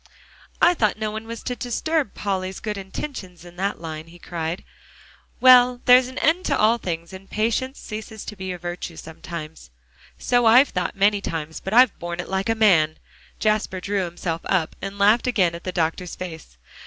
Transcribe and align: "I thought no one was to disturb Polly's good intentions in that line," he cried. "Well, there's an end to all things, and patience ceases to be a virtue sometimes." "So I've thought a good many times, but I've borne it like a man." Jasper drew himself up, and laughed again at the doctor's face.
"I 0.59 0.73
thought 0.73 0.97
no 0.97 1.11
one 1.11 1.27
was 1.27 1.43
to 1.43 1.55
disturb 1.55 2.15
Polly's 2.15 2.59
good 2.59 2.75
intentions 2.75 3.45
in 3.45 3.55
that 3.57 3.79
line," 3.79 4.07
he 4.07 4.17
cried. 4.17 4.63
"Well, 5.39 5.79
there's 5.85 6.07
an 6.07 6.17
end 6.17 6.43
to 6.45 6.57
all 6.57 6.79
things, 6.79 7.13
and 7.13 7.29
patience 7.29 7.77
ceases 7.79 8.25
to 8.25 8.35
be 8.35 8.51
a 8.51 8.57
virtue 8.57 8.95
sometimes." 8.97 9.69
"So 10.17 10.47
I've 10.47 10.69
thought 10.69 10.89
a 10.89 10.93
good 10.93 11.01
many 11.01 11.21
times, 11.21 11.59
but 11.59 11.75
I've 11.75 11.99
borne 11.99 12.19
it 12.19 12.29
like 12.29 12.49
a 12.49 12.55
man." 12.55 12.97
Jasper 13.37 13.79
drew 13.79 14.03
himself 14.05 14.41
up, 14.45 14.75
and 14.81 14.97
laughed 14.97 15.27
again 15.27 15.53
at 15.53 15.65
the 15.65 15.71
doctor's 15.71 16.15
face. 16.15 16.57